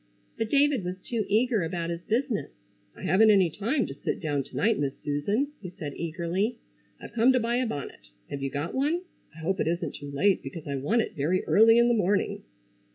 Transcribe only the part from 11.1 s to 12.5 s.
very early in the morning."